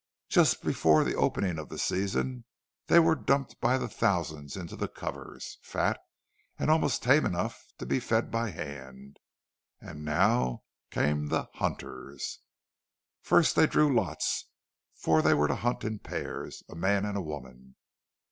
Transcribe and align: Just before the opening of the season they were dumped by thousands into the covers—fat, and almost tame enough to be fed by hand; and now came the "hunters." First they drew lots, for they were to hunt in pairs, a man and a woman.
Just 0.29 0.63
before 0.63 1.03
the 1.03 1.13
opening 1.13 1.59
of 1.59 1.69
the 1.69 1.77
season 1.77 2.45
they 2.87 2.97
were 2.97 3.13
dumped 3.13 3.61
by 3.61 3.77
thousands 3.77 4.57
into 4.57 4.75
the 4.75 4.87
covers—fat, 4.87 5.99
and 6.57 6.71
almost 6.71 7.03
tame 7.03 7.23
enough 7.23 7.67
to 7.77 7.85
be 7.85 7.99
fed 7.99 8.31
by 8.31 8.49
hand; 8.49 9.19
and 9.79 10.03
now 10.03 10.63
came 10.89 11.27
the 11.27 11.49
"hunters." 11.53 12.39
First 13.21 13.55
they 13.55 13.67
drew 13.67 13.93
lots, 13.95 14.45
for 14.95 15.21
they 15.21 15.35
were 15.35 15.47
to 15.47 15.53
hunt 15.55 15.83
in 15.83 15.99
pairs, 15.99 16.63
a 16.67 16.73
man 16.73 17.05
and 17.05 17.15
a 17.15 17.21
woman. 17.21 17.75